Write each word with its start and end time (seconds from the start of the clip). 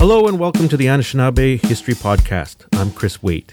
Hello 0.00 0.26
and 0.26 0.38
welcome 0.38 0.66
to 0.66 0.78
the 0.78 0.86
Anishinaabe 0.86 1.62
History 1.66 1.92
Podcast. 1.92 2.64
I'm 2.72 2.90
Chris 2.90 3.22
Waite. 3.22 3.52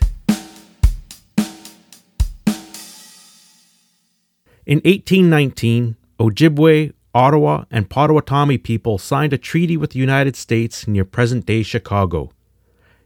In 4.66 4.78
1819, 4.86 5.98
Ojibwe, 6.18 6.94
Ottawa, 7.14 7.66
and 7.70 7.90
Potawatomi 7.90 8.58
people 8.58 8.98
signed 8.98 9.34
a 9.34 9.38
treaty 9.38 9.76
with 9.76 9.90
the 9.90 10.00
United 10.00 10.38
States 10.38 10.88
near 10.88 11.04
present 11.04 11.46
day 11.46 11.64
Chicago. 11.64 12.32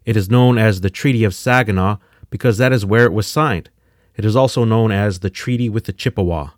It 0.05 0.15
is 0.15 0.29
known 0.29 0.59
as 0.59 0.81
the 0.81 0.91
Treaty 0.91 1.23
of 1.23 1.33
Saginaw 1.33 1.97
because 2.29 2.59
that 2.59 2.71
is 2.71 2.85
where 2.85 3.05
it 3.05 3.11
was 3.11 3.25
signed. 3.25 3.71
It 4.15 4.23
is 4.23 4.35
also 4.35 4.65
known 4.65 4.91
as 4.91 5.21
the 5.21 5.31
Treaty 5.31 5.67
with 5.67 5.85
the 5.85 5.93
Chippewa. 5.93 6.49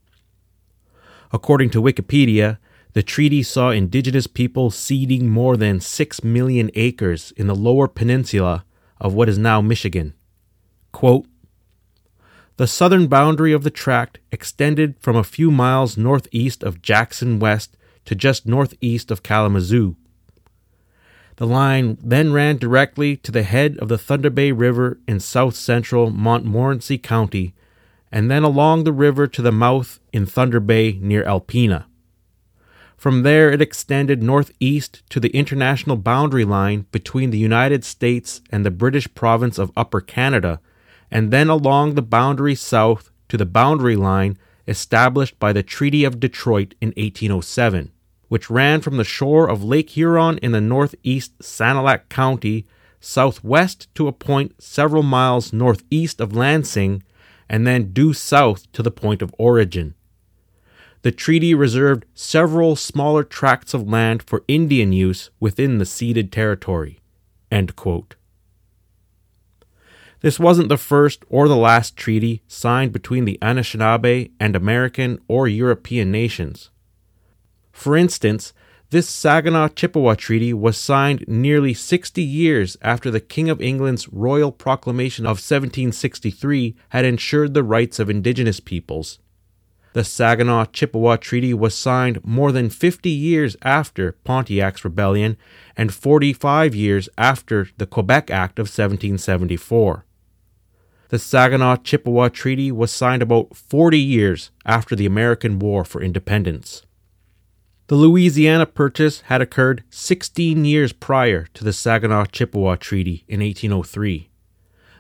According 1.31 1.69
to 1.69 1.81
Wikipedia, 1.81 2.57
the 2.93 3.03
treaty 3.03 3.43
saw 3.43 3.69
indigenous 3.69 4.27
people 4.27 4.69
ceding 4.69 5.29
more 5.29 5.57
than 5.57 5.79
6 5.79 6.23
million 6.23 6.69
acres 6.75 7.33
in 7.35 7.47
the 7.47 7.55
lower 7.55 7.87
peninsula 7.87 8.65
of 9.01 9.13
what 9.13 9.29
is 9.29 9.37
now 9.37 9.61
Michigan. 9.61 10.13
Quote, 10.91 11.25
the 12.57 12.67
southern 12.67 13.07
boundary 13.07 13.51
of 13.51 13.63
the 13.63 13.71
tract 13.71 14.19
extended 14.31 14.95
from 14.99 15.15
a 15.15 15.23
few 15.23 15.49
miles 15.49 15.97
northeast 15.97 16.61
of 16.61 16.83
Jackson 16.83 17.39
West 17.39 17.75
to 18.05 18.13
just 18.13 18.45
northeast 18.45 19.09
of 19.09 19.23
Kalamazoo. 19.23 19.95
The 21.37 21.47
line 21.47 21.97
then 21.99 22.31
ran 22.31 22.57
directly 22.57 23.17
to 23.17 23.31
the 23.31 23.41
head 23.41 23.77
of 23.79 23.87
the 23.87 23.97
Thunder 23.97 24.29
Bay 24.29 24.51
River 24.51 24.99
in 25.07 25.19
south 25.19 25.55
central 25.55 26.11
Montmorency 26.11 26.99
County 26.99 27.55
and 28.11 28.29
then 28.29 28.43
along 28.43 28.83
the 28.83 28.93
river 28.93 29.25
to 29.25 29.41
the 29.41 29.51
mouth 29.51 29.99
in 30.13 30.27
Thunder 30.27 30.59
Bay 30.59 30.99
near 31.01 31.23
Alpena. 31.23 31.85
From 33.03 33.23
there, 33.23 33.51
it 33.51 33.61
extended 33.61 34.23
northeast 34.23 35.03
to 35.09 35.19
the 35.19 35.35
international 35.35 35.97
boundary 35.97 36.45
line 36.45 36.85
between 36.93 37.31
the 37.31 37.37
United 37.37 37.83
States 37.83 38.39
and 38.49 38.65
the 38.65 38.71
British 38.71 39.13
province 39.13 39.57
of 39.59 39.73
Upper 39.75 39.99
Canada 39.99 40.61
and 41.11 41.29
then 41.29 41.49
along 41.49 41.95
the 41.95 42.01
boundary 42.01 42.55
south 42.55 43.09
to 43.27 43.35
the 43.35 43.45
boundary 43.45 43.97
line 43.97 44.37
established 44.69 45.37
by 45.37 45.51
the 45.51 45.61
Treaty 45.61 46.05
of 46.05 46.21
Detroit 46.21 46.75
in 46.79 46.93
1807, 46.95 47.91
which 48.29 48.49
ran 48.49 48.79
from 48.79 48.95
the 48.95 49.03
shore 49.03 49.49
of 49.49 49.65
Lake 49.65 49.89
Huron 49.89 50.37
in 50.37 50.53
the 50.53 50.61
northeast 50.61 51.37
Sanilac 51.39 52.07
County 52.07 52.65
southwest 53.01 53.93
to 53.95 54.07
a 54.07 54.13
point 54.13 54.63
several 54.63 55.03
miles 55.03 55.51
northeast 55.51 56.21
of 56.21 56.37
Lansing 56.37 57.03
and 57.49 57.67
then 57.67 57.91
due 57.91 58.13
south 58.13 58.71
to 58.71 58.81
the 58.81 58.91
point 58.91 59.21
of 59.21 59.35
origin. 59.37 59.93
The 61.03 61.11
treaty 61.11 61.53
reserved 61.53 62.05
several 62.13 62.77
smaller 62.77 63.25
tracts 63.25 63.73
of 63.73 63.87
land 63.89 64.23
for 64.23 64.45
Indian 64.47 64.93
use 64.93 65.29
within 65.37 65.77
the 65.77 65.85
ceded 65.85 66.31
territory. 66.31 67.01
This 70.21 70.39
wasn't 70.39 70.69
the 70.69 70.77
first 70.77 71.25
or 71.27 71.49
the 71.49 71.57
last 71.57 71.97
treaty 71.97 72.41
signed 72.47 72.93
between 72.93 73.25
the 73.25 73.37
Anishinaabe 73.41 74.31
and 74.39 74.55
American 74.55 75.19
or 75.27 75.49
European 75.49 76.09
nations. 76.09 76.69
For 77.73 77.97
instance, 77.97 78.53
this 78.89 79.09
Saginaw 79.09 79.69
Chippewa 79.69 80.15
Treaty 80.15 80.53
was 80.53 80.77
signed 80.77 81.25
nearly 81.27 81.73
60 81.73 82.23
years 82.23 82.77
after 82.81 83.11
the 83.11 83.19
King 83.19 83.49
of 83.49 83.61
England's 83.61 84.07
Royal 84.07 84.53
Proclamation 84.53 85.25
of 85.25 85.43
1763 85.43 86.77
had 86.89 87.03
ensured 87.03 87.53
the 87.53 87.63
rights 87.63 87.99
of 87.99 88.09
indigenous 88.09 88.61
peoples. 88.61 89.19
The 89.93 90.03
Saginaw 90.03 90.65
Chippewa 90.73 91.17
Treaty 91.17 91.53
was 91.53 91.75
signed 91.75 92.23
more 92.25 92.51
than 92.51 92.71
50 92.71 93.09
years 93.11 93.55
after 93.61 94.13
Pontiac's 94.23 94.83
Rebellion 94.83 95.37
and 95.77 95.93
45 95.93 96.73
years 96.73 97.09
after 97.15 97.67
the 97.77 97.85
Quebec 97.85 98.31
Act 98.31 98.57
of 98.57 98.63
1774. 98.63 100.05
The 101.09 101.19
Saginaw 101.19 101.75
Chippewa 101.83 102.29
Treaty 102.29 102.71
was 102.71 102.91
signed 102.91 103.21
about 103.21 103.55
40 103.55 103.99
years 103.99 104.49
after 104.65 104.95
the 104.95 105.05
American 105.05 105.59
War 105.59 105.85
for 105.85 106.01
Independence. 106.01 106.81
The 107.85 107.95
Louisiana 107.95 108.65
Purchase 108.65 109.21
had 109.21 109.41
occurred 109.41 109.83
16 109.91 110.65
years 110.65 110.91
prior 110.91 111.45
to 111.53 111.63
the 111.63 111.73
Saginaw 111.73 112.25
Chippewa 112.25 112.77
Treaty 112.77 113.25
in 113.27 113.41
1803. 113.41 114.31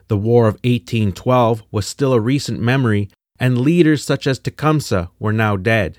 The 0.07 0.17
War 0.17 0.47
of 0.47 0.55
1812 0.63 1.63
was 1.71 1.87
still 1.87 2.13
a 2.13 2.19
recent 2.19 2.59
memory, 2.59 3.09
and 3.43 3.57
leaders 3.57 4.01
such 4.01 4.25
as 4.25 4.39
Tecumseh 4.39 5.09
were 5.19 5.33
now 5.33 5.57
dead. 5.57 5.97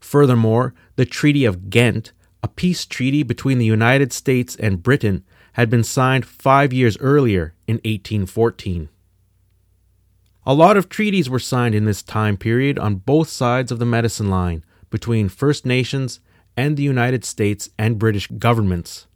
Furthermore, 0.00 0.72
the 0.94 1.04
Treaty 1.04 1.44
of 1.44 1.68
Ghent, 1.68 2.12
a 2.42 2.48
peace 2.48 2.86
treaty 2.86 3.22
between 3.22 3.58
the 3.58 3.66
United 3.66 4.10
States 4.10 4.56
and 4.56 4.82
Britain, 4.82 5.22
had 5.52 5.68
been 5.68 5.84
signed 5.84 6.24
five 6.24 6.72
years 6.72 6.96
earlier 6.96 7.52
in 7.66 7.74
1814. 7.84 8.88
A 10.46 10.54
lot 10.54 10.78
of 10.78 10.88
treaties 10.88 11.28
were 11.28 11.38
signed 11.38 11.74
in 11.74 11.84
this 11.84 12.02
time 12.02 12.38
period 12.38 12.78
on 12.78 13.04
both 13.04 13.28
sides 13.28 13.70
of 13.70 13.78
the 13.78 13.84
medicine 13.84 14.30
line 14.30 14.64
between 14.88 15.28
First 15.28 15.66
Nations 15.66 16.20
and 16.56 16.78
the 16.78 16.82
United 16.82 17.22
States 17.26 17.68
and 17.78 17.98
British 17.98 18.28
governments. 18.28 19.06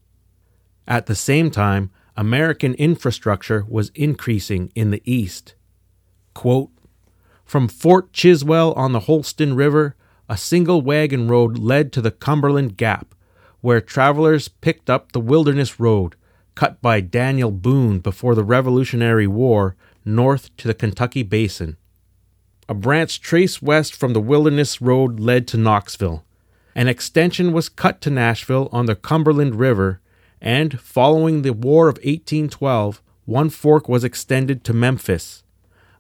At 0.87 1.07
the 1.07 1.15
same 1.15 1.51
time, 1.51 1.91
American 2.19 2.75
infrastructure 2.75 3.65
was 3.67 3.93
increasing 3.95 4.71
in 4.75 4.91
the 4.91 5.01
East. 5.11 5.55
Quote, 6.35 6.69
From 7.51 7.67
Fort 7.67 8.13
Chiswell 8.13 8.73
on 8.77 8.93
the 8.93 9.01
Holston 9.01 9.57
River, 9.57 9.97
a 10.29 10.37
single 10.37 10.83
wagon 10.83 11.27
road 11.27 11.59
led 11.59 11.93
to 11.93 12.01
the 12.01 12.13
Cumberland 12.13 12.77
Gap, 12.77 13.13
where 13.61 13.81
travelers 13.81 14.47
picked 14.47 14.89
up 14.89 15.11
the 15.11 15.19
Wilderness 15.19 15.81
Road, 15.81 16.15
cut 16.55 16.81
by 16.81 17.01
Daniel 17.01 17.51
Boone 17.51 17.99
before 17.99 18.37
the 18.37 18.45
Revolutionary 18.45 19.27
War 19.27 19.75
north 20.05 20.57
to 20.59 20.69
the 20.69 20.75
Kentucky 20.75 21.25
Basin. 21.25 21.77
A 22.69 22.75
branch 22.75 23.21
traced 23.21 23.61
west 23.61 23.97
from 23.97 24.13
the 24.13 24.21
Wilderness 24.21 24.81
Road 24.81 25.19
led 25.19 25.49
to 25.49 25.57
Knoxville. 25.57 26.25
An 26.77 26.87
extension 26.87 27.53
was 27.53 27.69
cut 27.69 28.01
to 28.03 28.11
Nashville 28.11 28.69
on 28.71 28.87
the 28.87 28.95
Cumberland 28.95 29.57
River, 29.57 30.01
and 30.41 30.81
following 30.81 31.43
the 31.43 31.53
War 31.53 31.89
of 31.89 31.97
1812, 31.97 33.03
one 33.25 33.51
fork 33.51 33.89
was 33.89 34.05
extended 34.05 34.63
to 34.63 34.73
Memphis, 34.73 35.43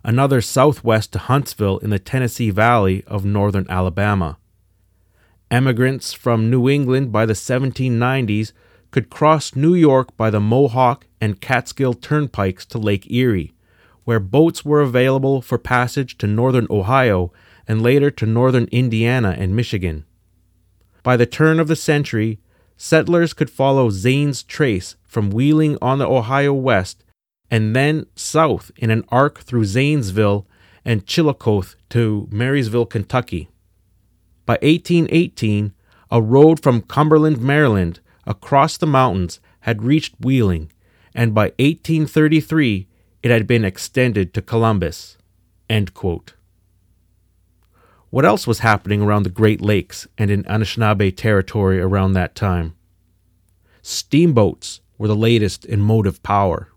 another 0.02 0.40
southwest 0.40 1.12
to 1.12 1.18
Huntsville 1.18 1.78
in 1.78 1.90
the 1.90 1.98
Tennessee 1.98 2.50
Valley 2.50 3.04
of 3.06 3.24
northern 3.24 3.66
Alabama. 3.68 4.38
Emigrants 5.50 6.12
from 6.12 6.48
New 6.48 6.68
England 6.68 7.12
by 7.12 7.26
the 7.26 7.32
1790s 7.32 8.52
could 8.90 9.10
cross 9.10 9.54
New 9.54 9.74
York 9.74 10.16
by 10.16 10.30
the 10.30 10.40
Mohawk 10.40 11.06
and 11.20 11.40
Catskill 11.40 11.94
turnpikes 11.94 12.64
to 12.66 12.78
Lake 12.78 13.10
Erie, 13.10 13.52
where 14.04 14.20
boats 14.20 14.64
were 14.64 14.80
available 14.80 15.42
for 15.42 15.58
passage 15.58 16.16
to 16.18 16.26
northern 16.26 16.66
Ohio 16.70 17.32
and 17.68 17.82
later 17.82 18.10
to 18.10 18.26
northern 18.26 18.68
Indiana 18.72 19.34
and 19.38 19.54
Michigan. 19.54 20.04
By 21.02 21.16
the 21.16 21.26
turn 21.26 21.60
of 21.60 21.68
the 21.68 21.76
century, 21.76 22.40
settlers 22.76 23.32
could 23.32 23.50
follow 23.50 23.90
Zane's 23.90 24.42
trace 24.42 24.96
from 25.04 25.30
Wheeling 25.30 25.76
on 25.82 25.98
the 25.98 26.08
Ohio 26.08 26.52
west 26.52 27.04
and 27.50 27.74
then 27.74 28.06
south 28.14 28.70
in 28.76 28.90
an 28.90 29.04
arc 29.08 29.40
through 29.40 29.64
Zanesville 29.64 30.46
and 30.84 31.06
Chillicothe 31.06 31.74
to 31.90 32.28
Maysville, 32.30 32.86
Kentucky. 32.86 33.50
By 34.46 34.54
1818, 34.62 35.72
a 36.10 36.22
road 36.22 36.62
from 36.62 36.82
Cumberland, 36.82 37.40
Maryland, 37.40 38.00
across 38.26 38.76
the 38.76 38.86
mountains 38.86 39.40
had 39.60 39.82
reached 39.82 40.14
Wheeling, 40.20 40.72
and 41.14 41.34
by 41.34 41.46
1833, 41.58 42.86
it 43.22 43.30
had 43.30 43.46
been 43.46 43.64
extended 43.64 44.32
to 44.34 44.42
Columbus. 44.42 45.18
What 48.10 48.24
else 48.24 48.46
was 48.46 48.60
happening 48.60 49.02
around 49.02 49.22
the 49.22 49.30
Great 49.30 49.60
Lakes 49.60 50.08
and 50.18 50.30
in 50.30 50.42
Anishinaabe 50.44 51.16
territory 51.16 51.80
around 51.80 52.14
that 52.14 52.34
time? 52.34 52.74
Steamboats 53.82 54.80
were 54.98 55.08
the 55.08 55.14
latest 55.16 55.64
in 55.64 55.80
motive 55.80 56.22
power. 56.22 56.68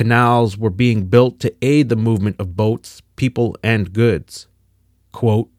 Canals 0.00 0.56
were 0.56 0.70
being 0.70 1.08
built 1.08 1.40
to 1.40 1.54
aid 1.60 1.90
the 1.90 1.94
movement 1.94 2.36
of 2.38 2.56
boats, 2.56 3.02
people, 3.16 3.54
and 3.62 3.92
goods. 3.92 4.46
Quote, 5.12 5.50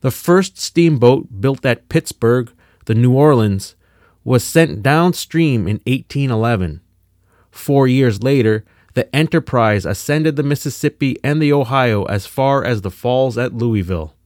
the 0.00 0.10
first 0.10 0.58
steamboat 0.58 1.40
built 1.40 1.64
at 1.64 1.88
Pittsburgh, 1.88 2.50
the 2.86 2.96
New 2.96 3.12
Orleans, 3.12 3.76
was 4.24 4.42
sent 4.42 4.82
downstream 4.82 5.68
in 5.68 5.76
1811. 5.86 6.80
Four 7.52 7.86
years 7.86 8.24
later, 8.24 8.64
the 8.94 9.14
Enterprise 9.14 9.86
ascended 9.86 10.34
the 10.34 10.42
Mississippi 10.42 11.16
and 11.22 11.40
the 11.40 11.52
Ohio 11.52 12.06
as 12.06 12.26
far 12.26 12.64
as 12.64 12.80
the 12.80 12.90
falls 12.90 13.38
at 13.38 13.54
Louisville. 13.54 14.16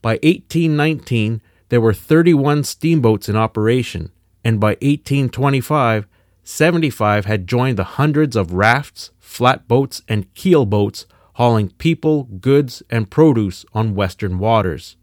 By 0.00 0.12
1819, 0.22 1.42
there 1.70 1.80
were 1.80 1.92
31 1.92 2.62
steamboats 2.62 3.28
in 3.28 3.34
operation, 3.34 4.12
and 4.44 4.60
by 4.60 4.76
1825, 4.80 6.06
75 6.50 7.26
had 7.26 7.46
joined 7.46 7.76
the 7.76 7.98
hundreds 8.00 8.34
of 8.34 8.54
rafts, 8.54 9.10
flatboats, 9.18 10.00
and 10.08 10.32
keelboats 10.32 11.04
hauling 11.34 11.68
people, 11.76 12.24
goods, 12.24 12.82
and 12.88 13.10
produce 13.10 13.66
on 13.74 13.94
western 13.94 14.38
waters. 14.38 14.96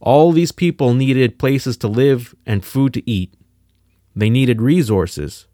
All 0.00 0.32
these 0.32 0.52
people 0.52 0.94
needed 0.94 1.38
places 1.38 1.76
to 1.76 1.86
live 1.86 2.34
and 2.46 2.64
food 2.64 2.94
to 2.94 3.08
eat, 3.08 3.34
They 4.16 4.30
needed 4.30 4.62
resources. 4.62 5.46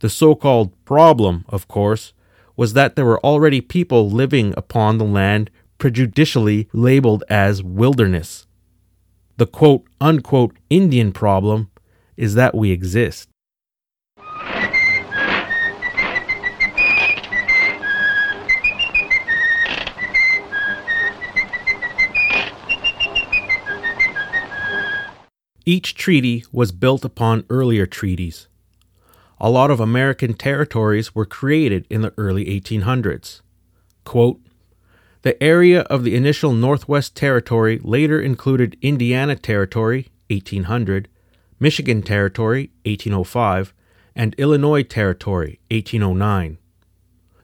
The 0.00 0.08
so 0.08 0.34
called 0.34 0.72
problem, 0.86 1.44
of 1.50 1.68
course, 1.68 2.14
was 2.56 2.72
that 2.72 2.96
there 2.96 3.04
were 3.04 3.20
already 3.20 3.60
people 3.60 4.10
living 4.10 4.54
upon 4.56 4.96
the 4.96 5.04
land 5.04 5.50
prejudicially 5.76 6.70
labeled 6.72 7.22
as 7.28 7.62
wilderness. 7.62 8.46
The 9.36 9.46
quote 9.46 9.84
unquote 10.00 10.56
Indian 10.70 11.12
problem 11.12 11.70
is 12.18 12.34
that 12.34 12.54
we 12.54 12.72
exist. 12.72 13.28
Each 25.64 25.94
treaty 25.94 26.44
was 26.50 26.72
built 26.72 27.04
upon 27.04 27.44
earlier 27.48 27.86
treaties. 27.86 28.48
A 29.38 29.50
lot 29.50 29.70
of 29.70 29.78
American 29.78 30.34
territories 30.34 31.14
were 31.14 31.26
created 31.26 31.86
in 31.88 32.00
the 32.00 32.12
early 32.16 32.46
1800s. 32.46 33.42
Quote, 34.04 34.40
the 35.22 35.40
area 35.42 35.82
of 35.82 36.04
the 36.04 36.16
initial 36.16 36.52
Northwest 36.52 37.14
Territory 37.14 37.78
later 37.82 38.20
included 38.20 38.76
Indiana 38.80 39.36
Territory, 39.36 40.08
1800, 40.30 41.08
Michigan 41.60 42.02
Territory, 42.02 42.70
1805, 42.84 43.74
and 44.14 44.34
Illinois 44.34 44.82
Territory, 44.82 45.60
1809. 45.70 46.58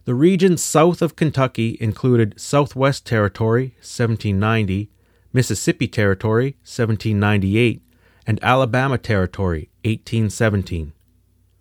The 0.05 0.15
region 0.15 0.57
south 0.57 1.01
of 1.03 1.17
Kentucky 1.17 1.79
included 1.81 2.39
Southwest 2.39 3.07
Territory, 3.07 3.75
1790, 3.79 4.91
Mississippi 5.33 5.89
Territory, 5.89 6.57
1798, 6.63 7.83
and 8.27 8.39
Alabama 8.43 8.99
Territory, 8.99 9.71
1817. 9.85 10.93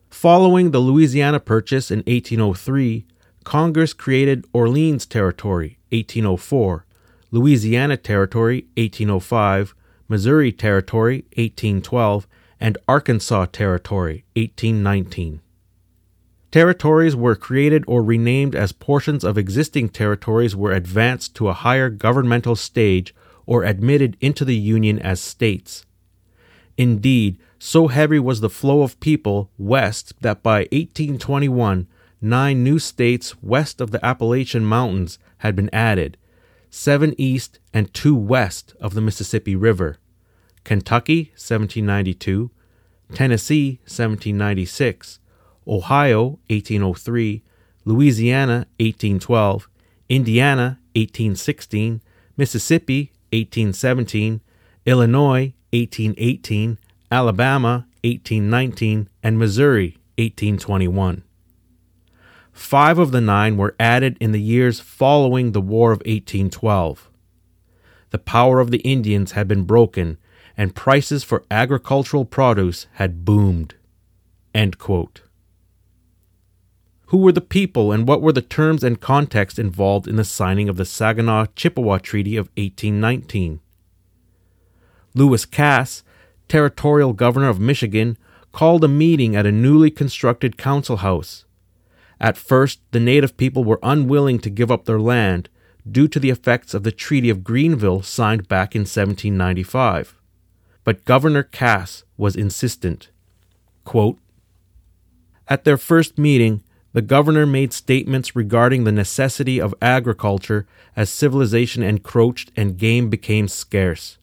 Following 0.10 0.72
the 0.72 0.80
Louisiana 0.80 1.40
Purchase 1.40 1.90
in 1.90 2.00
1803, 2.00 3.06
Congress 3.44 3.94
created 3.94 4.46
Orleans 4.54 5.06
Territory, 5.06 5.80
1804, 5.92 6.86
Louisiana 7.32 7.98
Territory, 7.98 8.68
1805, 8.78 9.74
Missouri 10.08 10.52
Territory, 10.52 11.26
1812, 11.36 12.28
and 12.64 12.78
Arkansas 12.88 13.48
Territory, 13.48 14.24
1819. 14.38 15.42
Territories 16.50 17.14
were 17.14 17.36
created 17.36 17.84
or 17.88 18.02
renamed 18.02 18.56
as 18.56 18.72
portions 18.72 19.26
of 19.26 19.38
existing 19.38 19.90
territories 19.90 20.56
were 20.56 20.72
advanced 20.72 21.36
to 21.36 21.50
a 21.50 21.54
higher 21.54 21.90
governmental 21.90 22.56
stage 22.56 23.14
or 23.46 23.66
admitted 23.66 24.16
into 24.22 24.46
the 24.46 24.56
Union 24.56 24.98
as 25.00 25.20
states. 25.20 25.86
Indeed, 26.78 27.38
so 27.60 27.90
heavy 27.90 28.20
was 28.20 28.40
the 28.40 28.50
flow 28.50 28.82
of 28.82 29.00
people 29.02 29.52
west 29.58 30.14
that 30.22 30.42
by 30.42 30.60
1821, 30.72 31.86
nine 32.22 32.64
new 32.64 32.80
states 32.80 33.36
west 33.44 33.82
of 33.82 33.92
the 33.92 34.04
Appalachian 34.06 34.64
Mountains 34.64 35.20
had 35.40 35.54
been 35.54 35.70
added, 35.74 36.16
seven 36.70 37.14
east 37.18 37.60
and 37.74 37.94
two 37.94 38.16
west 38.16 38.74
of 38.80 38.94
the 38.94 39.02
Mississippi 39.02 39.54
River 39.54 39.98
Kentucky, 40.64 41.32
1792, 41.34 42.52
Tennessee, 43.14 43.80
1796, 43.84 45.20
Ohio, 45.68 46.40
1803, 46.50 47.44
Louisiana, 47.86 48.68
1812, 48.80 49.70
Indiana, 50.10 50.80
1816, 50.96 52.02
Mississippi, 52.38 53.12
1817, 53.32 54.42
Illinois, 54.86 55.54
1818, 55.72 56.78
Alabama 57.12 57.86
1819, 58.04 59.10
and 59.22 59.38
Missouri 59.38 59.98
1821. 60.18 61.24
Five 62.52 63.00
of 63.00 63.12
the 63.12 63.22
nine 63.22 63.58
were 63.58 63.76
added 63.80 64.18
in 64.20 64.32
the 64.32 64.42
years 64.42 64.80
following 64.80 65.52
the 65.52 65.62
War 65.62 65.92
of 65.92 66.00
1812. 66.00 67.10
The 68.12 68.20
power 68.20 68.60
of 68.60 68.70
the 68.70 68.80
Indians 68.80 69.32
had 69.32 69.48
been 69.48 69.64
broken, 69.64 70.18
and 70.58 70.76
prices 70.76 71.24
for 71.24 71.44
agricultural 71.50 72.26
produce 72.26 72.88
had 72.94 73.26
boomed. 73.26 73.76
Who 77.08 77.18
were 77.18 77.32
the 77.32 77.42
people 77.42 77.92
and 77.92 78.08
what 78.08 78.22
were 78.22 78.32
the 78.32 78.42
terms 78.42 78.84
and 78.84 79.00
context 79.00 79.60
involved 79.60 80.08
in 80.08 80.16
the 80.16 80.24
signing 80.24 80.70
of 80.70 80.78
the 80.78 80.86
Saginaw 80.86 81.48
Chippewa 81.56 82.00
Treaty 82.00 82.38
of 82.38 82.48
1819? 82.58 83.60
Lewis 85.14 85.46
Cass, 85.46 86.04
territorial 86.48 87.14
governor 87.14 87.50
of 87.50 87.60
Michigan, 87.60 88.18
called 88.52 88.84
a 88.84 88.88
meeting 88.88 89.36
at 89.36 89.46
a 89.46 89.52
newly 89.52 89.92
constructed 89.92 90.58
council 90.58 90.98
house. 90.98 91.46
At 92.20 92.38
first, 92.38 92.80
the 92.92 93.00
native 93.00 93.38
people 93.38 93.64
were 93.64 93.80
unwilling 93.84 94.40
to 94.40 94.50
give 94.50 94.72
up 94.72 94.86
their 94.86 95.00
land 95.00 95.50
due 95.90 96.08
to 96.08 96.20
the 96.20 96.30
effects 96.30 96.74
of 96.74 96.84
the 96.84 96.92
Treaty 96.92 97.30
of 97.30 97.44
Greenville 97.44 98.02
signed 98.02 98.48
back 98.48 98.76
in 98.76 98.82
1795. 98.82 100.16
But 100.84 101.06
Governor 101.06 101.44
Cass 101.44 102.04
was 102.18 102.36
insistent. 102.36 103.10
Quote, 103.86 104.18
At 105.48 105.64
their 105.64 105.78
first 105.78 106.18
meeting, 106.18 106.64
the 106.94 107.02
governor 107.02 107.46
made 107.46 107.74
statements 107.74 108.36
regarding 108.36 108.84
the 108.84 108.92
necessity 108.92 109.60
of 109.60 109.74
agriculture 109.82 110.68
as 110.96 111.10
civilization 111.10 111.82
encroached 111.84 112.52
and 112.56 112.78
game 112.78 113.10
became 113.10 113.48
scarce 113.48 114.18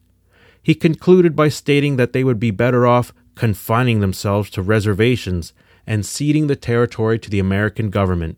he 0.63 0.75
concluded 0.75 1.35
by 1.35 1.49
stating 1.49 1.97
that 1.97 2.13
they 2.13 2.23
would 2.23 2.39
be 2.39 2.51
better 2.51 2.85
off 2.85 3.13
confining 3.35 3.99
themselves 3.99 4.49
to 4.51 4.61
reservations 4.61 5.53
and 5.87 6.05
ceding 6.05 6.47
the 6.47 6.55
territory 6.55 7.17
to 7.17 7.29
the 7.29 7.39
American 7.39 7.89
government. 7.89 8.37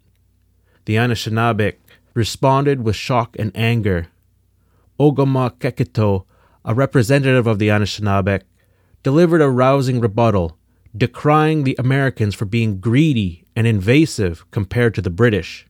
The 0.86 0.96
Anishinaabe 0.96 1.74
responded 2.14 2.84
with 2.84 2.96
shock 2.96 3.36
and 3.38 3.52
anger. 3.56 4.08
Ogama 5.00 5.58
a 6.66 6.74
representative 6.74 7.48
of 7.48 7.60
the 7.60 7.68
Anishinaabe, 7.68 8.42
delivered 9.04 9.42
a 9.42 9.50
rousing 9.50 10.00
rebuttal, 10.00 10.58
decrying 10.96 11.64
the 11.64 11.76
Americans 11.78 12.36
for 12.36 12.46
being 12.46 12.80
greedy 12.80 13.46
and 13.56 13.68
invasive 13.68 14.50
compared 14.52 14.96
to 14.96 15.02
the 15.02 15.10
British. 15.10 15.68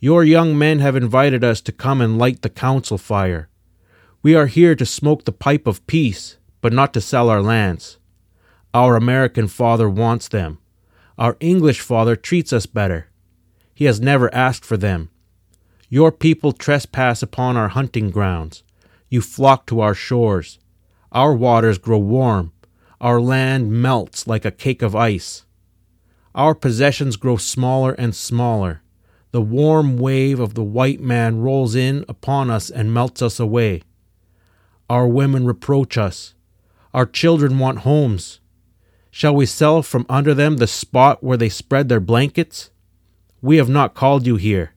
Your 0.00 0.22
young 0.22 0.56
men 0.56 0.78
have 0.78 0.94
invited 0.96 1.42
us 1.42 1.60
to 1.62 1.72
come 1.72 2.00
and 2.00 2.18
light 2.18 2.42
the 2.42 2.48
council 2.48 2.98
fire. 2.98 3.48
We 4.22 4.34
are 4.34 4.46
here 4.46 4.74
to 4.76 4.86
smoke 4.86 5.24
the 5.24 5.32
pipe 5.32 5.66
of 5.66 5.86
peace, 5.86 6.36
but 6.60 6.72
not 6.72 6.94
to 6.94 7.00
sell 7.00 7.28
our 7.28 7.42
lands. 7.42 7.98
Our 8.72 8.96
American 8.96 9.48
father 9.48 9.88
wants 9.88 10.28
them. 10.28 10.58
Our 11.18 11.36
English 11.40 11.80
father 11.80 12.14
treats 12.14 12.52
us 12.52 12.66
better. 12.66 13.08
He 13.74 13.86
has 13.86 14.00
never 14.00 14.32
asked 14.34 14.64
for 14.64 14.76
them. 14.76 15.10
Your 15.88 16.12
people 16.12 16.52
trespass 16.52 17.22
upon 17.22 17.56
our 17.56 17.68
hunting 17.68 18.10
grounds. 18.10 18.62
You 19.08 19.20
flock 19.20 19.66
to 19.66 19.80
our 19.80 19.94
shores. 19.94 20.58
Our 21.12 21.34
waters 21.34 21.78
grow 21.78 21.98
warm. 21.98 22.52
Our 23.00 23.20
land 23.20 23.70
melts 23.70 24.26
like 24.26 24.44
a 24.44 24.50
cake 24.50 24.82
of 24.82 24.94
ice. 24.94 25.44
Our 26.34 26.54
possessions 26.54 27.16
grow 27.16 27.36
smaller 27.36 27.92
and 27.92 28.14
smaller. 28.14 28.82
The 29.30 29.42
warm 29.42 29.98
wave 29.98 30.40
of 30.40 30.54
the 30.54 30.64
white 30.64 31.00
man 31.00 31.40
rolls 31.40 31.74
in 31.74 32.04
upon 32.08 32.50
us 32.50 32.70
and 32.70 32.94
melts 32.94 33.22
us 33.22 33.38
away. 33.38 33.82
Our 34.90 35.06
women 35.06 35.44
reproach 35.44 35.98
us. 35.98 36.34
Our 36.94 37.06
children 37.06 37.58
want 37.58 37.80
homes. 37.80 38.40
Shall 39.10 39.34
we 39.34 39.46
sell 39.46 39.82
from 39.82 40.06
under 40.08 40.34
them 40.34 40.56
the 40.56 40.66
spot 40.66 41.22
where 41.22 41.36
they 41.36 41.48
spread 41.48 41.88
their 41.88 42.00
blankets? 42.00 42.70
We 43.42 43.56
have 43.56 43.68
not 43.68 43.94
called 43.94 44.26
you 44.26 44.36
here. 44.36 44.72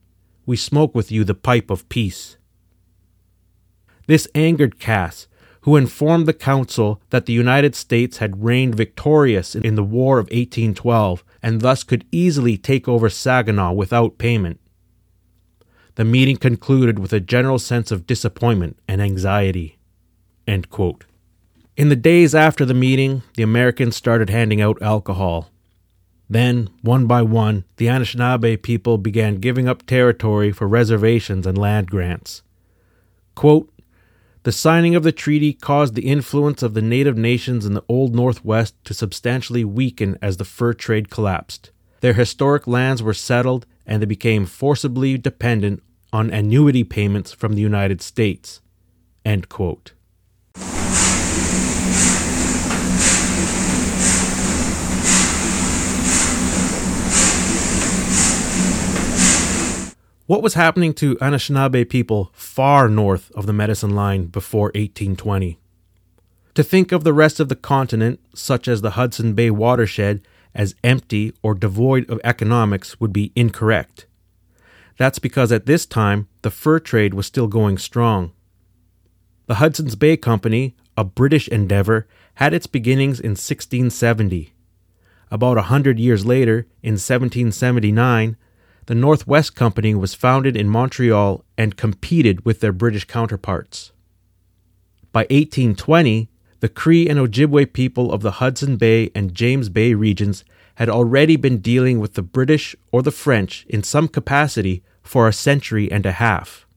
We 0.45 0.57
smoke 0.57 0.93
with 0.93 1.11
you 1.11 1.23
the 1.23 1.35
pipe 1.35 1.69
of 1.69 1.87
peace. 1.89 2.37
This 4.11 4.27
angered 4.35 4.77
Cass, 4.77 5.29
who 5.61 5.77
informed 5.77 6.25
the 6.25 6.33
council 6.33 7.01
that 7.11 7.27
the 7.27 7.31
United 7.31 7.75
States 7.75 8.17
had 8.17 8.43
reigned 8.43 8.75
victorious 8.75 9.55
in 9.55 9.75
the 9.75 9.85
War 9.85 10.19
of 10.19 10.25
1812 10.25 11.23
and 11.41 11.61
thus 11.61 11.85
could 11.85 12.03
easily 12.11 12.57
take 12.57 12.89
over 12.89 13.09
Saginaw 13.09 13.71
without 13.71 14.17
payment. 14.17 14.59
The 15.95 16.03
meeting 16.03 16.35
concluded 16.35 16.99
with 16.99 17.13
a 17.13 17.21
general 17.21 17.57
sense 17.57 17.89
of 17.89 18.05
disappointment 18.05 18.77
and 18.85 19.01
anxiety. 19.01 19.77
In 20.45 20.65
the 21.87 21.95
days 21.95 22.35
after 22.35 22.65
the 22.65 22.73
meeting, 22.73 23.23
the 23.35 23.43
Americans 23.43 23.95
started 23.95 24.29
handing 24.29 24.59
out 24.59 24.81
alcohol. 24.81 25.51
Then, 26.29 26.69
one 26.81 27.07
by 27.07 27.21
one, 27.21 27.63
the 27.77 27.85
Anishinaabe 27.85 28.61
people 28.61 28.97
began 28.97 29.35
giving 29.35 29.69
up 29.69 29.85
territory 29.85 30.51
for 30.51 30.67
reservations 30.67 31.47
and 31.47 31.57
land 31.57 31.89
grants. 31.89 32.41
Quote, 33.35 33.71
the 34.43 34.51
signing 34.51 34.95
of 34.95 35.03
the 35.03 35.11
treaty 35.11 35.53
caused 35.53 35.93
the 35.93 36.07
influence 36.07 36.63
of 36.63 36.73
the 36.73 36.81
native 36.81 37.17
nations 37.17 37.65
in 37.65 37.73
the 37.73 37.83
Old 37.87 38.15
Northwest 38.15 38.73
to 38.85 38.93
substantially 38.93 39.63
weaken 39.63 40.17
as 40.21 40.37
the 40.37 40.45
fur 40.45 40.73
trade 40.73 41.09
collapsed. 41.09 41.71
Their 41.99 42.13
historic 42.13 42.65
lands 42.65 43.03
were 43.03 43.13
settled 43.13 43.65
and 43.85 44.01
they 44.01 44.07
became 44.07 44.45
forcibly 44.45 45.17
dependent 45.17 45.83
on 46.11 46.31
annuity 46.31 46.83
payments 46.83 47.31
from 47.31 47.53
the 47.53 47.61
United 47.61 48.01
States. 48.01 48.61
End 49.23 49.47
quote. 49.49 49.93
What 60.31 60.41
was 60.41 60.53
happening 60.53 60.93
to 60.93 61.17
Anishinaabe 61.17 61.89
people 61.89 62.31
far 62.31 62.87
north 62.87 63.33
of 63.35 63.47
the 63.47 63.51
medicine 63.51 63.93
line 63.93 64.27
before 64.27 64.67
1820? 64.67 65.59
To 66.53 66.63
think 66.63 66.93
of 66.93 67.03
the 67.03 67.11
rest 67.11 67.41
of 67.41 67.49
the 67.49 67.55
continent, 67.57 68.21
such 68.33 68.69
as 68.69 68.79
the 68.79 68.91
Hudson 68.91 69.33
Bay 69.33 69.51
watershed, 69.51 70.21
as 70.55 70.73
empty 70.85 71.33
or 71.43 71.53
devoid 71.53 72.09
of 72.09 72.21
economics 72.23 72.97
would 72.97 73.11
be 73.11 73.33
incorrect. 73.35 74.05
That's 74.97 75.19
because 75.19 75.51
at 75.51 75.65
this 75.65 75.85
time 75.85 76.29
the 76.43 76.49
fur 76.49 76.79
trade 76.79 77.13
was 77.13 77.25
still 77.25 77.49
going 77.49 77.77
strong. 77.77 78.31
The 79.47 79.55
Hudson's 79.55 79.97
Bay 79.97 80.15
Company, 80.15 80.77
a 80.95 81.03
British 81.03 81.49
endeavor, 81.49 82.07
had 82.35 82.53
its 82.53 82.67
beginnings 82.67 83.19
in 83.19 83.31
1670. 83.31 84.53
About 85.29 85.57
a 85.57 85.63
hundred 85.63 85.99
years 85.99 86.25
later, 86.25 86.67
in 86.81 86.93
1779, 86.93 88.37
the 88.91 88.95
Northwest 88.95 89.55
Company 89.55 89.95
was 89.95 90.13
founded 90.13 90.57
in 90.57 90.67
Montreal 90.67 91.45
and 91.57 91.77
competed 91.77 92.43
with 92.43 92.59
their 92.59 92.73
British 92.73 93.05
counterparts. 93.05 93.93
By 95.13 95.21
1820, 95.29 96.27
the 96.59 96.67
Cree 96.67 97.07
and 97.07 97.17
Ojibwe 97.17 97.71
people 97.71 98.11
of 98.11 98.21
the 98.21 98.41
Hudson 98.43 98.75
Bay 98.75 99.09
and 99.15 99.33
James 99.33 99.69
Bay 99.69 99.93
regions 99.93 100.43
had 100.75 100.89
already 100.89 101.37
been 101.37 101.59
dealing 101.59 102.01
with 102.01 102.15
the 102.15 102.21
British 102.21 102.75
or 102.91 103.01
the 103.01 103.11
French 103.11 103.65
in 103.69 103.81
some 103.81 104.09
capacity 104.09 104.83
for 105.01 105.25
a 105.25 105.31
century 105.31 105.89
and 105.89 106.05
a 106.05 106.11
half. 106.11 106.67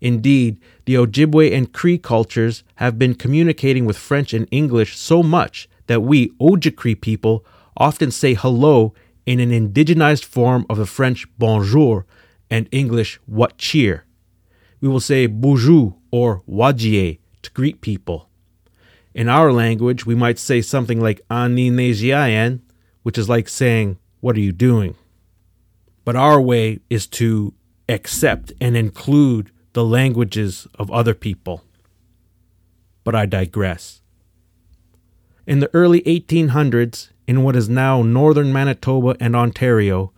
Indeed, 0.00 0.60
the 0.84 0.94
Ojibwe 0.94 1.52
and 1.52 1.72
Cree 1.72 1.98
cultures 1.98 2.62
have 2.76 2.96
been 2.96 3.16
communicating 3.16 3.86
with 3.86 3.98
French 3.98 4.32
and 4.32 4.46
English 4.52 4.96
so 4.96 5.24
much 5.24 5.68
that 5.88 6.02
we 6.02 6.28
Ojibwe 6.40 7.00
people 7.00 7.44
often 7.76 8.12
say 8.12 8.34
hello 8.34 8.94
in 9.28 9.40
an 9.40 9.50
indigenized 9.50 10.24
form 10.24 10.64
of 10.70 10.78
the 10.78 10.86
French 10.86 11.26
bonjour 11.36 12.06
and 12.48 12.66
English 12.72 13.20
what 13.26 13.58
cheer. 13.58 14.06
We 14.80 14.88
will 14.88 15.00
say 15.00 15.26
bonjour 15.26 15.96
or 16.10 16.42
wajie 16.48 17.18
to 17.42 17.50
greet 17.50 17.82
people. 17.82 18.30
In 19.12 19.28
our 19.28 19.52
language, 19.52 20.06
we 20.06 20.14
might 20.14 20.38
say 20.38 20.62
something 20.62 20.98
like 20.98 21.20
ani 21.28 21.68
which 23.02 23.18
is 23.18 23.28
like 23.28 23.50
saying, 23.50 23.98
What 24.20 24.34
are 24.36 24.40
you 24.40 24.52
doing? 24.52 24.94
But 26.06 26.16
our 26.16 26.40
way 26.40 26.80
is 26.88 27.06
to 27.18 27.52
accept 27.86 28.54
and 28.62 28.78
include 28.78 29.50
the 29.74 29.84
languages 29.84 30.66
of 30.78 30.90
other 30.90 31.12
people. 31.12 31.64
But 33.04 33.14
I 33.14 33.26
digress. 33.26 34.00
In 35.48 35.60
the 35.60 35.70
early 35.72 36.02
1800s, 36.02 37.08
in 37.26 37.42
what 37.42 37.56
is 37.56 37.70
now 37.70 38.02
northern 38.02 38.52
Manitoba 38.52 39.16
and 39.18 39.34
Ontario, 39.34 40.12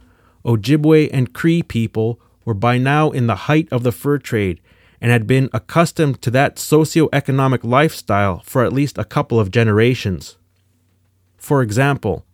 Ojibwe 0.44 1.08
and 1.12 1.32
Cree 1.32 1.62
people 1.62 2.20
were 2.44 2.52
by 2.52 2.78
now 2.78 3.12
in 3.12 3.28
the 3.28 3.46
height 3.46 3.68
of 3.70 3.84
the 3.84 3.92
fur 3.92 4.18
trade 4.18 4.60
and 5.00 5.12
had 5.12 5.28
been 5.28 5.48
accustomed 5.52 6.20
to 6.22 6.32
that 6.32 6.58
socio-economic 6.58 7.62
lifestyle 7.62 8.40
for 8.40 8.64
at 8.64 8.72
least 8.72 8.98
a 8.98 9.04
couple 9.04 9.38
of 9.38 9.52
generations. 9.52 10.36
For 11.36 11.62
example, 11.62 12.26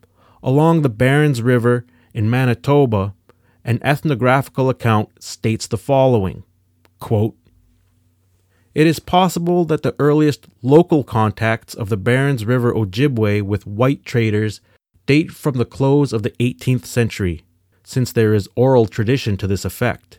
along 0.42 0.80
the 0.80 0.88
Berens 0.88 1.42
River 1.42 1.84
in 2.14 2.30
Manitoba, 2.30 3.12
an 3.62 3.78
ethnographical 3.82 4.70
account 4.70 5.22
states 5.22 5.66
the 5.66 5.76
following 5.76 6.44
quote, 6.98 7.36
It 8.76 8.86
is 8.86 8.98
possible 8.98 9.64
that 9.64 9.82
the 9.82 9.94
earliest 9.98 10.48
local 10.60 11.02
contacts 11.02 11.72
of 11.72 11.88
the 11.88 11.96
Berens 11.96 12.44
River 12.44 12.74
Ojibwe 12.74 13.40
with 13.40 13.66
white 13.66 14.04
traders 14.04 14.60
date 15.06 15.30
from 15.30 15.56
the 15.56 15.64
close 15.64 16.12
of 16.12 16.22
the 16.22 16.32
18th 16.32 16.84
century, 16.84 17.46
since 17.84 18.12
there 18.12 18.34
is 18.34 18.50
oral 18.54 18.84
tradition 18.84 19.38
to 19.38 19.46
this 19.46 19.64
effect. 19.64 20.18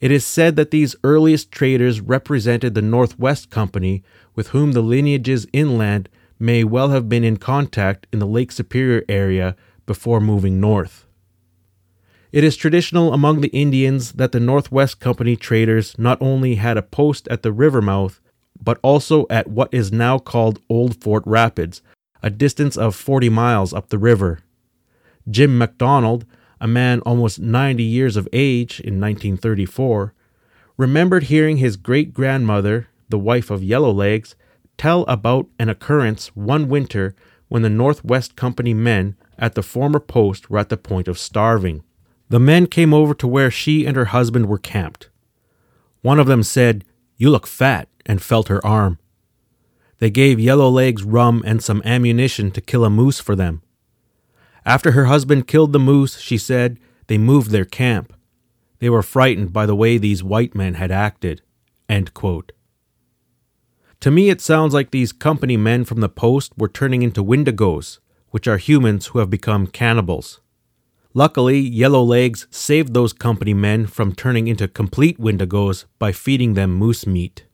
It 0.00 0.10
is 0.10 0.24
said 0.24 0.56
that 0.56 0.70
these 0.70 0.96
earliest 1.04 1.52
traders 1.52 2.00
represented 2.00 2.72
the 2.72 2.80
Northwest 2.80 3.50
Company, 3.50 4.02
with 4.34 4.48
whom 4.48 4.72
the 4.72 4.80
lineages 4.80 5.46
inland 5.52 6.08
may 6.38 6.64
well 6.64 6.88
have 6.88 7.10
been 7.10 7.24
in 7.24 7.36
contact 7.36 8.06
in 8.10 8.20
the 8.20 8.26
Lake 8.26 8.52
Superior 8.52 9.04
area 9.06 9.54
before 9.84 10.22
moving 10.22 10.60
north. 10.60 11.05
It 12.36 12.44
is 12.44 12.54
traditional 12.54 13.14
among 13.14 13.40
the 13.40 13.48
Indians 13.48 14.12
that 14.12 14.32
the 14.32 14.40
Northwest 14.40 15.00
Company 15.00 15.36
traders 15.36 15.98
not 15.98 16.20
only 16.20 16.56
had 16.56 16.76
a 16.76 16.82
post 16.82 17.26
at 17.28 17.42
the 17.42 17.50
river 17.50 17.80
mouth, 17.80 18.20
but 18.62 18.78
also 18.82 19.24
at 19.30 19.48
what 19.48 19.72
is 19.72 19.90
now 19.90 20.18
called 20.18 20.60
Old 20.68 21.02
Fort 21.02 21.22
Rapids, 21.24 21.80
a 22.22 22.28
distance 22.28 22.76
of 22.76 22.94
40 22.94 23.30
miles 23.30 23.72
up 23.72 23.88
the 23.88 23.96
river. 23.96 24.40
Jim 25.30 25.56
MacDonald, 25.56 26.26
a 26.60 26.66
man 26.66 27.00
almost 27.06 27.40
90 27.40 27.82
years 27.82 28.18
of 28.18 28.28
age 28.34 28.80
in 28.80 29.00
1934, 29.00 30.12
remembered 30.76 31.22
hearing 31.22 31.56
his 31.56 31.78
great 31.78 32.12
grandmother, 32.12 32.88
the 33.08 33.18
wife 33.18 33.50
of 33.50 33.62
Yellowlegs, 33.62 34.34
tell 34.76 35.04
about 35.04 35.46
an 35.58 35.70
occurrence 35.70 36.36
one 36.36 36.68
winter 36.68 37.14
when 37.48 37.62
the 37.62 37.70
Northwest 37.70 38.36
Company 38.36 38.74
men 38.74 39.16
at 39.38 39.54
the 39.54 39.62
former 39.62 40.00
post 40.00 40.50
were 40.50 40.58
at 40.58 40.68
the 40.68 40.76
point 40.76 41.08
of 41.08 41.18
starving. 41.18 41.82
The 42.28 42.40
men 42.40 42.66
came 42.66 42.92
over 42.92 43.14
to 43.14 43.26
where 43.26 43.50
she 43.50 43.86
and 43.86 43.96
her 43.96 44.06
husband 44.06 44.46
were 44.46 44.58
camped. 44.58 45.10
One 46.02 46.18
of 46.18 46.26
them 46.26 46.42
said, 46.42 46.84
You 47.16 47.30
look 47.30 47.46
fat, 47.46 47.88
and 48.04 48.22
felt 48.22 48.48
her 48.48 48.64
arm. 48.66 48.98
They 49.98 50.10
gave 50.10 50.38
Yellowlegs 50.38 51.02
rum 51.06 51.42
and 51.46 51.62
some 51.62 51.82
ammunition 51.84 52.50
to 52.52 52.60
kill 52.60 52.84
a 52.84 52.90
moose 52.90 53.20
for 53.20 53.34
them. 53.34 53.62
After 54.64 54.92
her 54.92 55.06
husband 55.06 55.46
killed 55.46 55.72
the 55.72 55.78
moose, 55.78 56.18
she 56.18 56.38
said, 56.38 56.78
they 57.06 57.18
moved 57.18 57.50
their 57.50 57.64
camp. 57.64 58.12
They 58.78 58.90
were 58.90 59.02
frightened 59.02 59.52
by 59.52 59.66
the 59.66 59.76
way 59.76 59.96
these 59.98 60.24
white 60.24 60.54
men 60.54 60.74
had 60.74 60.90
acted. 60.90 61.42
To 64.00 64.10
me, 64.10 64.28
it 64.28 64.40
sounds 64.40 64.74
like 64.74 64.90
these 64.90 65.12
company 65.12 65.56
men 65.56 65.84
from 65.84 66.00
the 66.00 66.08
post 66.08 66.52
were 66.58 66.68
turning 66.68 67.02
into 67.02 67.22
Wendigos, 67.22 68.00
which 68.30 68.46
are 68.46 68.58
humans 68.58 69.06
who 69.06 69.20
have 69.20 69.30
become 69.30 69.66
cannibals. 69.66 70.40
Luckily, 71.16 71.62
Yellowlegs 71.66 72.46
saved 72.50 72.92
those 72.92 73.14
company 73.14 73.54
men 73.54 73.86
from 73.86 74.14
turning 74.14 74.48
into 74.48 74.68
complete 74.68 75.18
Wendigos 75.18 75.86
by 75.98 76.12
feeding 76.12 76.52
them 76.52 76.74
moose 76.74 77.06
meat. 77.06 77.46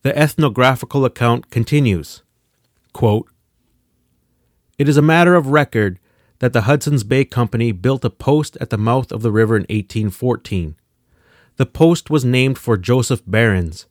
The 0.00 0.18
ethnographical 0.18 1.04
account 1.04 1.50
continues 1.50 2.22
quote, 2.94 3.28
It 4.78 4.88
is 4.88 4.96
a 4.96 5.02
matter 5.02 5.34
of 5.34 5.48
record 5.48 5.98
that 6.38 6.54
the 6.54 6.62
Hudson's 6.62 7.04
Bay 7.04 7.26
Company 7.26 7.72
built 7.72 8.06
a 8.06 8.10
post 8.10 8.56
at 8.58 8.70
the 8.70 8.78
mouth 8.78 9.12
of 9.12 9.20
the 9.20 9.30
river 9.30 9.54
in 9.54 9.64
1814. 9.64 10.76
The 11.56 11.66
post 11.66 12.08
was 12.08 12.24
named 12.24 12.56
for 12.56 12.78
Joseph 12.78 13.20
Berens, 13.26 13.84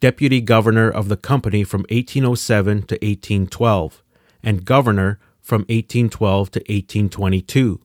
deputy 0.00 0.40
governor 0.40 0.88
of 0.88 1.10
the 1.10 1.18
company 1.18 1.64
from 1.64 1.82
1807 1.90 2.84
to 2.84 2.94
1812, 2.94 4.02
and 4.42 4.64
governor 4.64 5.20
from 5.42 5.62
1812 5.62 6.50
to 6.52 6.60
1822. 6.60 7.80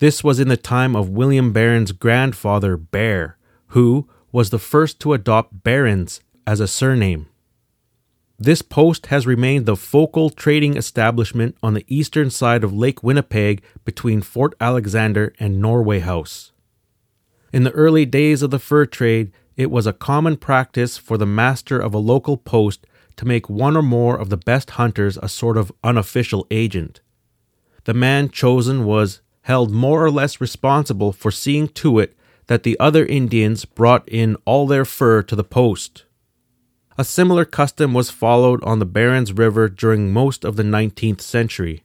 This 0.00 0.24
was 0.24 0.40
in 0.40 0.48
the 0.48 0.56
time 0.56 0.96
of 0.96 1.08
William 1.08 1.52
Berens' 1.52 1.92
grandfather, 1.92 2.76
Bear, 2.76 3.38
who 3.68 4.08
was 4.32 4.50
the 4.50 4.58
first 4.58 4.98
to 5.00 5.12
adopt 5.12 5.62
Berens 5.62 6.20
as 6.46 6.60
a 6.60 6.68
surname. 6.68 7.26
This 8.38 8.62
post 8.62 9.06
has 9.06 9.26
remained 9.26 9.66
the 9.66 9.76
focal 9.76 10.30
trading 10.30 10.76
establishment 10.76 11.56
on 11.62 11.74
the 11.74 11.84
eastern 11.86 12.30
side 12.30 12.64
of 12.64 12.72
Lake 12.72 13.02
Winnipeg 13.02 13.62
between 13.84 14.22
Fort 14.22 14.54
Alexander 14.60 15.34
and 15.38 15.60
Norway 15.60 15.98
House. 15.98 16.52
In 17.52 17.64
the 17.64 17.72
early 17.72 18.06
days 18.06 18.42
of 18.42 18.50
the 18.50 18.58
fur 18.58 18.86
trade, 18.86 19.30
it 19.56 19.70
was 19.70 19.86
a 19.86 19.92
common 19.92 20.38
practice 20.38 20.96
for 20.96 21.18
the 21.18 21.26
master 21.26 21.78
of 21.78 21.92
a 21.92 21.98
local 21.98 22.38
post 22.38 22.86
to 23.20 23.26
make 23.26 23.50
one 23.50 23.76
or 23.76 23.82
more 23.82 24.16
of 24.18 24.30
the 24.30 24.36
best 24.38 24.70
hunters 24.70 25.18
a 25.18 25.28
sort 25.28 25.58
of 25.58 25.70
unofficial 25.84 26.46
agent. 26.50 27.02
The 27.84 27.92
man 27.92 28.30
chosen 28.30 28.86
was 28.86 29.20
held 29.42 29.70
more 29.70 30.02
or 30.02 30.10
less 30.10 30.40
responsible 30.40 31.12
for 31.12 31.30
seeing 31.30 31.68
to 31.68 31.98
it 31.98 32.16
that 32.46 32.62
the 32.62 32.80
other 32.80 33.04
Indians 33.04 33.66
brought 33.66 34.08
in 34.08 34.36
all 34.46 34.66
their 34.66 34.86
fur 34.86 35.22
to 35.24 35.36
the 35.36 35.44
post. 35.44 36.06
A 36.96 37.04
similar 37.04 37.44
custom 37.44 37.92
was 37.92 38.08
followed 38.08 38.64
on 38.64 38.78
the 38.78 38.86
Berens 38.86 39.34
River 39.34 39.68
during 39.68 40.14
most 40.14 40.42
of 40.42 40.56
the 40.56 40.62
19th 40.62 41.20
century. 41.20 41.84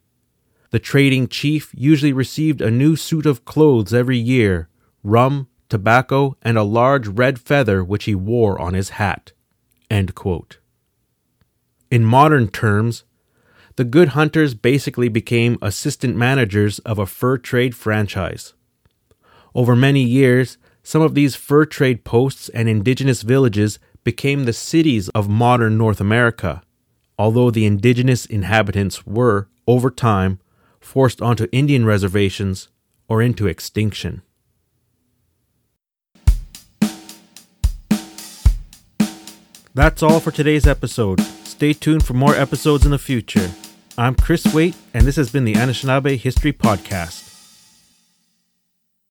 The 0.70 0.80
trading 0.80 1.27
chief 1.27 1.70
usually 1.75 2.13
received 2.13 2.62
a 2.62 2.72
new 2.72 2.96
suit 2.96 3.25
of 3.25 3.44
clothes 3.44 3.94
every 3.94 4.18
year 4.18 4.70
rum, 5.04 5.50
tobacco, 5.68 6.38
and 6.42 6.58
a 6.58 6.63
large 6.63 7.10
red 7.10 7.42
feather 7.42 7.84
which 7.84 8.06
he 8.06 8.15
wore 8.15 8.58
on 8.58 8.74
his 8.74 8.92
hat. 8.92 9.34
In 11.96 12.04
modern 12.04 12.50
terms, 12.50 13.06
the 13.78 13.86
good 13.86 14.10
hunters 14.10 14.54
basically 14.54 15.08
became 15.08 15.58
assistant 15.62 16.18
managers 16.18 16.80
of 16.80 17.00
a 17.00 17.06
fur 17.06 17.38
trade 17.38 17.74
franchise. 17.74 18.54
Over 19.54 19.78
many 19.78 20.04
years, 20.04 20.58
some 20.84 21.02
of 21.02 21.16
these 21.16 21.38
fur 21.38 21.64
trade 21.66 22.04
posts 22.04 22.50
and 22.50 22.68
indigenous 22.68 23.22
villages 23.22 23.80
became 24.04 24.44
the 24.44 24.52
cities 24.52 25.08
of 25.16 25.30
modern 25.30 25.78
North 25.78 26.02
America, 26.02 26.62
although 27.18 27.50
the 27.50 27.66
indigenous 27.66 28.25
inhabitants 28.25 29.08
were, 29.08 29.48
over 29.66 29.90
time, 29.90 30.42
forced 30.82 31.22
onto 31.22 31.48
Indian 31.54 31.86
reservations 31.86 32.68
or 33.08 33.22
into 33.22 33.48
extinction. 33.48 34.22
That's 39.74 40.04
all 40.04 40.20
for 40.20 40.32
today's 40.32 40.68
episode. 40.68 41.22
Stay 41.55 41.71
tuned 41.71 42.05
for 42.05 42.13
more 42.13 42.35
episodes 42.35 42.83
in 42.83 42.91
the 42.91 42.97
future. 42.97 43.50
I'm 43.97 44.13
Chris 44.15 44.45
Waite, 44.53 44.75
and 44.93 45.05
this 45.05 45.15
has 45.15 45.29
been 45.29 45.45
the 45.45 45.53
Anishinaabe 45.53 46.17
History 46.17 46.51
Podcast. 46.51 47.25